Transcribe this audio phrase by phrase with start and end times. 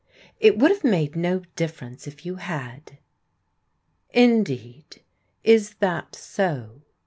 [0.39, 2.97] "It would have made no difference if you had.'*
[4.09, 5.03] "Indeed,
[5.43, 6.81] is that so?'